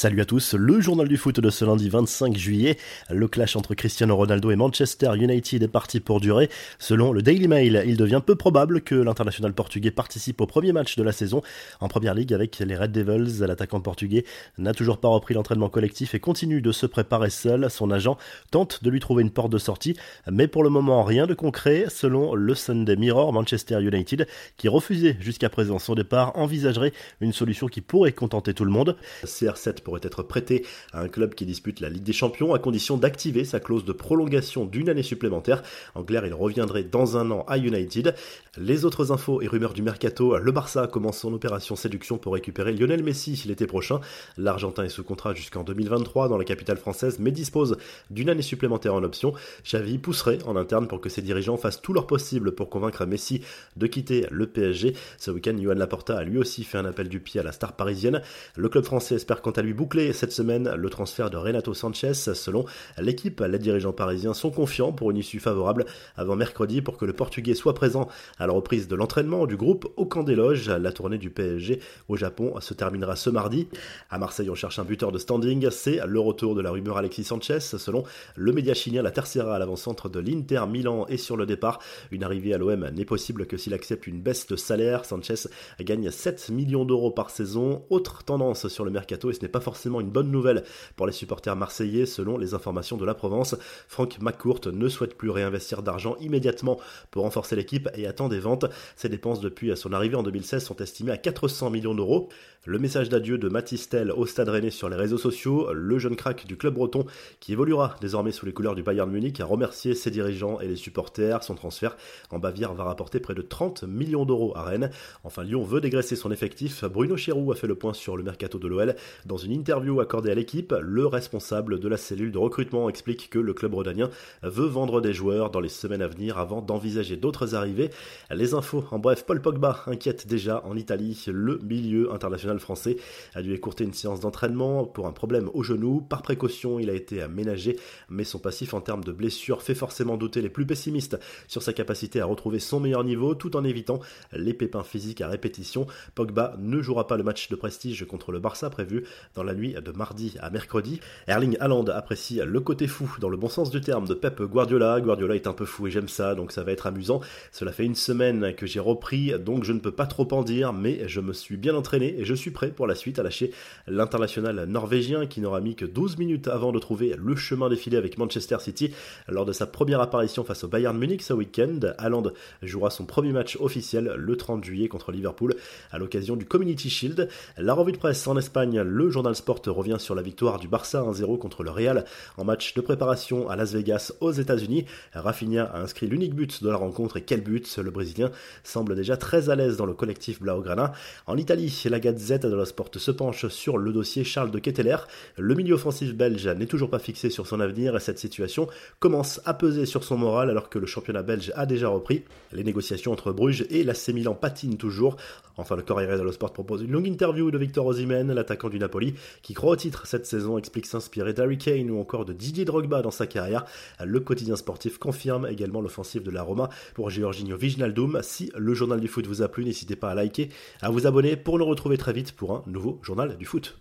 Salut 0.00 0.22
à 0.22 0.24
tous, 0.24 0.54
le 0.54 0.80
journal 0.80 1.06
du 1.08 1.18
foot 1.18 1.40
de 1.40 1.50
ce 1.50 1.62
lundi 1.62 1.90
25 1.90 2.34
juillet. 2.34 2.78
Le 3.10 3.28
clash 3.28 3.54
entre 3.54 3.74
Cristiano 3.74 4.16
Ronaldo 4.16 4.50
et 4.50 4.56
Manchester 4.56 5.10
United 5.14 5.62
est 5.62 5.68
parti 5.68 6.00
pour 6.00 6.20
durer. 6.20 6.48
Selon 6.78 7.12
le 7.12 7.20
Daily 7.20 7.48
Mail, 7.48 7.84
il 7.86 7.98
devient 7.98 8.22
peu 8.24 8.34
probable 8.34 8.80
que 8.80 8.94
l'international 8.94 9.52
portugais 9.52 9.90
participe 9.90 10.40
au 10.40 10.46
premier 10.46 10.72
match 10.72 10.96
de 10.96 11.02
la 11.02 11.12
saison 11.12 11.42
en 11.80 11.88
première 11.88 12.14
ligue 12.14 12.32
avec 12.32 12.60
les 12.60 12.76
Red 12.76 12.92
Devils. 12.92 13.44
L'attaquant 13.44 13.82
portugais 13.82 14.24
n'a 14.56 14.72
toujours 14.72 14.96
pas 14.96 15.08
repris 15.08 15.34
l'entraînement 15.34 15.68
collectif 15.68 16.14
et 16.14 16.18
continue 16.18 16.62
de 16.62 16.72
se 16.72 16.86
préparer 16.86 17.28
seul. 17.28 17.68
Son 17.68 17.90
agent 17.90 18.16
tente 18.50 18.82
de 18.82 18.88
lui 18.88 19.00
trouver 19.00 19.22
une 19.22 19.30
porte 19.30 19.52
de 19.52 19.58
sortie, 19.58 19.98
mais 20.32 20.48
pour 20.48 20.62
le 20.62 20.70
moment 20.70 21.04
rien 21.04 21.26
de 21.26 21.34
concret. 21.34 21.84
Selon 21.90 22.34
le 22.34 22.54
Sunday 22.54 22.96
Mirror, 22.96 23.34
Manchester 23.34 23.82
United, 23.82 24.26
qui 24.56 24.68
refusait 24.68 25.18
jusqu'à 25.20 25.50
présent 25.50 25.78
son 25.78 25.94
départ, 25.94 26.38
envisagerait 26.38 26.94
une 27.20 27.34
solution 27.34 27.66
qui 27.66 27.82
pourrait 27.82 28.12
contenter 28.12 28.54
tout 28.54 28.64
le 28.64 28.70
monde. 28.70 28.96
CR7 29.26 29.89
pourrait 29.90 30.00
être 30.04 30.22
prêté 30.22 30.64
à 30.92 31.00
un 31.00 31.08
club 31.08 31.34
qui 31.34 31.44
dispute 31.44 31.80
la 31.80 31.88
Ligue 31.88 32.04
des 32.04 32.12
Champions 32.12 32.54
à 32.54 32.60
condition 32.60 32.96
d'activer 32.96 33.44
sa 33.44 33.58
clause 33.58 33.84
de 33.84 33.90
prolongation 33.90 34.64
d'une 34.64 34.88
année 34.88 35.02
supplémentaire. 35.02 35.64
En 35.96 36.04
clair, 36.04 36.24
il 36.24 36.32
reviendrait 36.32 36.84
dans 36.84 37.16
un 37.16 37.28
an 37.32 37.44
à 37.48 37.58
United. 37.58 38.14
Les 38.56 38.84
autres 38.84 39.10
infos 39.10 39.42
et 39.42 39.48
rumeurs 39.48 39.72
du 39.72 39.82
mercato, 39.82 40.38
le 40.38 40.52
Barça 40.52 40.86
commence 40.86 41.18
son 41.18 41.32
opération 41.32 41.74
séduction 41.74 42.18
pour 42.18 42.34
récupérer 42.34 42.72
Lionel 42.72 43.02
Messi 43.02 43.42
l'été 43.46 43.66
prochain. 43.66 43.98
L'Argentin 44.38 44.84
est 44.84 44.90
sous 44.90 45.02
contrat 45.02 45.34
jusqu'en 45.34 45.64
2023 45.64 46.28
dans 46.28 46.38
la 46.38 46.44
capitale 46.44 46.76
française 46.76 47.18
mais 47.18 47.32
dispose 47.32 47.76
d'une 48.10 48.30
année 48.30 48.42
supplémentaire 48.42 48.94
en 48.94 49.02
option. 49.02 49.32
Xavi 49.64 49.98
pousserait 49.98 50.38
en 50.44 50.54
interne 50.54 50.86
pour 50.86 51.00
que 51.00 51.08
ses 51.08 51.22
dirigeants 51.22 51.56
fassent 51.56 51.82
tout 51.82 51.94
leur 51.94 52.06
possible 52.06 52.52
pour 52.52 52.70
convaincre 52.70 53.06
Messi 53.06 53.42
de 53.76 53.88
quitter 53.88 54.28
le 54.30 54.46
PSG. 54.46 54.94
Ce 55.18 55.32
week-end, 55.32 55.56
Johan 55.60 55.74
Laporta 55.74 56.16
a 56.16 56.22
lui 56.22 56.38
aussi 56.38 56.62
fait 56.62 56.78
un 56.78 56.84
appel 56.84 57.08
du 57.08 57.18
pied 57.18 57.40
à 57.40 57.42
la 57.42 57.50
star 57.50 57.72
parisienne. 57.72 58.22
Le 58.54 58.68
club 58.68 58.84
français 58.84 59.16
espère 59.16 59.42
quant 59.42 59.50
à 59.50 59.62
lui 59.62 59.74
boucler 59.80 60.12
cette 60.12 60.32
semaine 60.32 60.74
le 60.74 60.90
transfert 60.90 61.30
de 61.30 61.38
Renato 61.38 61.72
Sanchez. 61.72 62.12
Selon 62.12 62.66
l'équipe, 62.98 63.40
les 63.40 63.58
dirigeants 63.58 63.94
parisiens 63.94 64.34
sont 64.34 64.50
confiants 64.50 64.92
pour 64.92 65.10
une 65.10 65.16
issue 65.16 65.40
favorable 65.40 65.86
avant 66.16 66.36
mercredi 66.36 66.82
pour 66.82 66.98
que 66.98 67.06
le 67.06 67.14
Portugais 67.14 67.54
soit 67.54 67.72
présent 67.72 68.06
à 68.38 68.46
la 68.46 68.52
reprise 68.52 68.88
de 68.88 68.94
l'entraînement 68.94 69.46
du 69.46 69.56
groupe 69.56 69.90
au 69.96 70.04
camp 70.04 70.22
des 70.22 70.34
loges. 70.34 70.68
La 70.68 70.92
tournée 70.92 71.16
du 71.16 71.30
PSG 71.30 71.80
au 72.10 72.16
Japon 72.18 72.60
se 72.60 72.74
terminera 72.74 73.16
ce 73.16 73.30
mardi. 73.30 73.68
À 74.10 74.18
Marseille, 74.18 74.50
on 74.50 74.54
cherche 74.54 74.78
un 74.78 74.84
buteur 74.84 75.12
de 75.12 75.18
standing. 75.18 75.70
C'est 75.70 76.00
le 76.06 76.20
retour 76.20 76.54
de 76.54 76.60
la 76.60 76.72
rumeur 76.72 76.98
Alexis 76.98 77.24
Sanchez. 77.24 77.60
Selon 77.60 78.04
le 78.36 78.52
média 78.52 78.74
chilien, 78.74 79.00
la 79.00 79.12
Tercera 79.12 79.56
à 79.56 79.58
l'avant-centre 79.58 80.10
de 80.10 80.20
l'Inter 80.20 80.64
Milan 80.68 81.06
est 81.06 81.16
sur 81.16 81.38
le 81.38 81.46
départ. 81.46 81.78
Une 82.10 82.22
arrivée 82.22 82.52
à 82.52 82.58
l'OM 82.58 82.86
n'est 82.90 83.06
possible 83.06 83.46
que 83.46 83.56
s'il 83.56 83.72
accepte 83.72 84.06
une 84.06 84.20
baisse 84.20 84.46
de 84.46 84.56
salaire. 84.56 85.06
Sanchez 85.06 85.48
gagne 85.80 86.10
7 86.10 86.50
millions 86.50 86.84
d'euros 86.84 87.12
par 87.12 87.30
saison. 87.30 87.86
Autre 87.88 88.24
tendance 88.24 88.68
sur 88.68 88.84
le 88.84 88.90
mercato, 88.90 89.30
et 89.30 89.32
ce 89.32 89.40
n'est 89.40 89.48
pas 89.48 89.58
forcément 89.58 89.69
une 90.00 90.10
bonne 90.10 90.30
nouvelle 90.30 90.64
pour 90.96 91.06
les 91.06 91.12
supporters 91.12 91.56
marseillais 91.56 92.06
selon 92.06 92.38
les 92.38 92.54
informations 92.54 92.96
de 92.96 93.04
la 93.04 93.14
Provence. 93.14 93.56
Franck 93.88 94.20
McCourt 94.20 94.60
ne 94.72 94.88
souhaite 94.88 95.16
plus 95.16 95.30
réinvestir 95.30 95.82
d'argent 95.82 96.16
immédiatement 96.20 96.78
pour 97.10 97.24
renforcer 97.24 97.56
l'équipe 97.56 97.88
et 97.94 98.06
attend 98.06 98.28
des 98.28 98.40
ventes. 98.40 98.66
Ses 98.96 99.08
dépenses 99.08 99.40
depuis 99.40 99.76
son 99.76 99.92
arrivée 99.92 100.16
en 100.16 100.22
2016 100.22 100.64
sont 100.64 100.76
estimées 100.76 101.12
à 101.12 101.16
400 101.16 101.70
millions 101.70 101.94
d'euros. 101.94 102.28
Le 102.66 102.78
message 102.78 103.08
d'adieu 103.08 103.38
de 103.38 103.48
Matistel 103.48 104.12
au 104.12 104.26
stade 104.26 104.50
rennais 104.50 104.70
sur 104.70 104.90
les 104.90 104.96
réseaux 104.96 105.16
sociaux, 105.16 105.72
le 105.72 105.98
jeune 105.98 106.14
crack 106.14 106.46
du 106.46 106.58
club 106.58 106.74
breton 106.74 107.06
qui 107.40 107.54
évoluera 107.54 107.96
désormais 108.02 108.32
sous 108.32 108.44
les 108.44 108.52
couleurs 108.52 108.74
du 108.74 108.82
Bayern 108.82 109.10
Munich 109.10 109.40
a 109.40 109.46
remercié 109.46 109.94
ses 109.94 110.10
dirigeants 110.10 110.60
et 110.60 110.68
les 110.68 110.76
supporters. 110.76 111.42
Son 111.42 111.54
transfert 111.54 111.96
en 112.30 112.38
Bavière 112.38 112.74
va 112.74 112.84
rapporter 112.84 113.18
près 113.18 113.34
de 113.34 113.40
30 113.40 113.84
millions 113.84 114.26
d'euros 114.26 114.52
à 114.56 114.64
Rennes. 114.64 114.90
Enfin, 115.24 115.42
Lyon 115.42 115.62
veut 115.62 115.80
dégraisser 115.80 116.16
son 116.16 116.30
effectif. 116.30 116.84
Bruno 116.84 117.16
Chéroux 117.16 117.50
a 117.50 117.54
fait 117.54 117.66
le 117.66 117.76
point 117.76 117.94
sur 117.94 118.18
le 118.18 118.22
mercato 118.22 118.58
de 118.58 118.68
l'OL 118.68 118.94
dans 119.24 119.38
une 119.38 119.52
interview 119.60 120.00
accordée 120.00 120.30
à 120.30 120.34
l'équipe, 120.34 120.74
le 120.80 121.06
responsable 121.06 121.78
de 121.78 121.86
la 121.86 121.98
cellule 121.98 122.32
de 122.32 122.38
recrutement 122.38 122.88
explique 122.88 123.28
que 123.28 123.38
le 123.38 123.52
club 123.52 123.74
rodanien 123.74 124.08
veut 124.42 124.66
vendre 124.66 125.02
des 125.02 125.12
joueurs 125.12 125.50
dans 125.50 125.60
les 125.60 125.68
semaines 125.68 126.00
à 126.00 126.08
venir 126.08 126.38
avant 126.38 126.62
d'envisager 126.62 127.18
d'autres 127.18 127.54
arrivées. 127.54 127.90
Les 128.30 128.54
infos, 128.54 128.84
en 128.90 128.98
bref, 128.98 129.26
Paul 129.26 129.42
Pogba 129.42 129.82
inquiète 129.86 130.26
déjà 130.26 130.64
en 130.64 130.76
Italie. 130.76 131.22
Le 131.26 131.58
milieu 131.58 132.10
international 132.10 132.58
français 132.58 132.96
a 133.34 133.42
dû 133.42 133.52
écourter 133.52 133.84
une 133.84 133.92
séance 133.92 134.20
d'entraînement 134.20 134.86
pour 134.86 135.06
un 135.06 135.12
problème 135.12 135.50
au 135.52 135.62
genou. 135.62 136.00
Par 136.00 136.22
précaution, 136.22 136.78
il 136.78 136.88
a 136.88 136.94
été 136.94 137.20
aménagé, 137.20 137.78
mais 138.08 138.24
son 138.24 138.38
passif 138.38 138.72
en 138.72 138.80
termes 138.80 139.04
de 139.04 139.12
blessures 139.12 139.60
fait 139.60 139.74
forcément 139.74 140.16
douter 140.16 140.40
les 140.40 140.48
plus 140.48 140.64
pessimistes 140.64 141.18
sur 141.48 141.62
sa 141.62 141.74
capacité 141.74 142.18
à 142.22 142.24
retrouver 142.24 142.60
son 142.60 142.80
meilleur 142.80 143.04
niveau 143.04 143.34
tout 143.34 143.56
en 143.56 143.64
évitant 143.64 144.00
les 144.32 144.54
pépins 144.54 144.84
physiques 144.84 145.20
à 145.20 145.28
répétition. 145.28 145.86
Pogba 146.14 146.54
ne 146.58 146.80
jouera 146.80 147.06
pas 147.06 147.18
le 147.18 147.24
match 147.24 147.50
de 147.50 147.56
prestige 147.56 148.06
contre 148.06 148.32
le 148.32 148.40
Barça 148.40 148.70
prévu 148.70 149.04
dans 149.34 149.39
la 149.44 149.54
nuit 149.54 149.74
de 149.74 149.92
mardi 149.92 150.34
à 150.40 150.50
mercredi. 150.50 151.00
Erling 151.26 151.56
Haaland 151.60 151.86
apprécie 151.86 152.40
le 152.44 152.60
côté 152.60 152.86
fou, 152.86 153.10
dans 153.20 153.28
le 153.28 153.36
bon 153.36 153.48
sens 153.48 153.70
du 153.70 153.80
terme, 153.80 154.06
de 154.06 154.14
Pep 154.14 154.40
Guardiola. 154.42 155.00
Guardiola 155.00 155.34
est 155.34 155.46
un 155.46 155.52
peu 155.52 155.64
fou 155.64 155.86
et 155.86 155.90
j'aime 155.90 156.08
ça, 156.08 156.34
donc 156.34 156.52
ça 156.52 156.62
va 156.62 156.72
être 156.72 156.86
amusant. 156.86 157.20
Cela 157.52 157.72
fait 157.72 157.84
une 157.84 157.94
semaine 157.94 158.54
que 158.54 158.66
j'ai 158.66 158.80
repris, 158.80 159.32
donc 159.38 159.64
je 159.64 159.72
ne 159.72 159.78
peux 159.78 159.92
pas 159.92 160.06
trop 160.06 160.28
en 160.32 160.42
dire, 160.42 160.72
mais 160.72 161.08
je 161.08 161.20
me 161.20 161.32
suis 161.32 161.56
bien 161.56 161.74
entraîné 161.74 162.18
et 162.18 162.24
je 162.24 162.34
suis 162.34 162.50
prêt 162.50 162.70
pour 162.70 162.86
la 162.86 162.94
suite 162.94 163.18
à 163.18 163.22
lâcher 163.22 163.52
l'international 163.86 164.64
norvégien 164.64 165.26
qui 165.26 165.40
n'aura 165.40 165.60
mis 165.60 165.74
que 165.74 165.84
12 165.84 166.18
minutes 166.18 166.48
avant 166.48 166.72
de 166.72 166.78
trouver 166.78 167.14
le 167.18 167.36
chemin 167.36 167.68
défilé 167.68 167.96
avec 167.96 168.18
Manchester 168.18 168.58
City 168.60 168.92
lors 169.28 169.44
de 169.44 169.52
sa 169.52 169.66
première 169.66 170.00
apparition 170.00 170.44
face 170.44 170.64
au 170.64 170.68
Bayern 170.68 170.96
Munich 170.96 171.22
ce 171.22 171.32
week-end. 171.32 171.80
Haaland 171.98 172.32
jouera 172.62 172.90
son 172.90 173.04
premier 173.06 173.32
match 173.32 173.56
officiel 173.60 174.14
le 174.16 174.36
30 174.36 174.64
juillet 174.64 174.88
contre 174.88 175.12
Liverpool 175.12 175.54
à 175.90 175.98
l'occasion 175.98 176.36
du 176.36 176.44
Community 176.44 176.90
Shield. 176.90 177.28
La 177.56 177.74
revue 177.74 177.92
de 177.92 177.98
presse 177.98 178.26
en 178.26 178.36
Espagne, 178.36 178.80
le 178.80 179.10
journal 179.10 179.29
Sport 179.34 179.62
revient 179.66 179.96
sur 179.98 180.14
la 180.14 180.22
victoire 180.22 180.58
du 180.58 180.68
Barça 180.68 181.02
1-0 181.02 181.38
contre 181.38 181.62
le 181.62 181.70
Real 181.70 182.04
en 182.36 182.44
match 182.44 182.74
de 182.74 182.80
préparation 182.80 183.48
à 183.48 183.56
Las 183.56 183.72
Vegas 183.72 184.12
aux 184.20 184.32
États-Unis. 184.32 184.86
Rafinha 185.12 185.64
a 185.64 185.80
inscrit 185.80 186.06
l'unique 186.06 186.34
but 186.34 186.62
de 186.62 186.68
la 186.68 186.76
rencontre 186.76 187.16
et 187.16 187.22
quel 187.22 187.40
but? 187.40 187.78
Le 187.78 187.90
Brésilien 187.90 188.30
semble 188.64 188.94
déjà 188.94 189.16
très 189.16 189.50
à 189.50 189.56
l'aise 189.56 189.76
dans 189.76 189.86
le 189.86 189.94
collectif 189.94 190.40
Blaugrana. 190.40 190.92
En 191.26 191.36
Italie, 191.36 191.82
la 191.88 192.00
Gazette 192.00 192.46
de 192.46 192.54
la 192.54 192.64
Sport 192.64 192.90
se 192.96 193.10
penche 193.10 193.48
sur 193.48 193.78
le 193.78 193.92
dossier 193.92 194.24
Charles 194.24 194.50
de 194.50 194.58
Ketteler. 194.58 194.96
Le 195.36 195.54
milieu 195.54 195.74
offensif 195.74 196.14
belge 196.14 196.46
n'est 196.48 196.66
toujours 196.66 196.90
pas 196.90 196.98
fixé 196.98 197.30
sur 197.30 197.46
son 197.46 197.60
avenir 197.60 197.96
et 197.96 198.00
cette 198.00 198.18
situation 198.18 198.68
commence 198.98 199.40
à 199.44 199.54
peser 199.54 199.86
sur 199.86 200.04
son 200.04 200.16
moral 200.16 200.50
alors 200.50 200.68
que 200.68 200.78
le 200.78 200.86
championnat 200.86 201.22
belge 201.22 201.52
a 201.54 201.66
déjà 201.66 201.88
repris. 201.88 202.24
Les 202.52 202.64
négociations 202.64 203.12
entre 203.12 203.32
Bruges 203.32 203.66
et 203.70 203.84
l'AC 203.84 204.08
Milan 204.08 204.34
patinent 204.34 204.76
toujours. 204.76 205.16
Enfin, 205.56 205.76
le 205.76 205.82
Corriere 205.82 206.16
dello 206.16 206.32
Sport 206.32 206.52
propose 206.52 206.82
une 206.82 206.92
longue 206.92 207.06
interview 207.06 207.50
de 207.50 207.58
Victor 207.58 207.84
Osimhen, 207.84 208.32
l'attaquant 208.32 208.70
du 208.70 208.78
Napoli, 208.78 209.14
qui 209.42 209.54
croit 209.54 209.72
au 209.72 209.76
titre 209.76 210.06
cette 210.06 210.26
saison, 210.26 210.58
explique 210.58 210.86
s'inspirer 210.86 211.32
d'Harry 211.32 211.58
Kane 211.58 211.90
ou 211.90 212.00
encore 212.00 212.24
de 212.24 212.32
Didier 212.32 212.64
Drogba 212.64 213.02
dans 213.02 213.10
sa 213.10 213.26
carrière. 213.26 213.64
Le 214.04 214.20
quotidien 214.20 214.56
sportif 214.56 214.98
confirme 214.98 215.46
également 215.46 215.80
l'offensive 215.80 216.22
de 216.22 216.30
la 216.30 216.42
Roma 216.42 216.68
pour 216.94 217.10
Georginio 217.10 217.56
Vignaldum. 217.56 218.20
Si 218.22 218.52
le 218.56 218.74
journal 218.74 219.00
du 219.00 219.08
foot 219.08 219.26
vous 219.26 219.42
a 219.42 219.48
plu, 219.48 219.64
n'hésitez 219.64 219.96
pas 219.96 220.10
à 220.10 220.14
liker, 220.14 220.50
à 220.80 220.90
vous 220.90 221.06
abonner 221.06 221.36
pour 221.36 221.58
nous 221.58 221.66
retrouver 221.66 221.98
très 221.98 222.12
vite 222.12 222.32
pour 222.32 222.52
un 222.52 222.62
nouveau 222.66 222.98
journal 223.02 223.36
du 223.36 223.46
foot. 223.46 223.80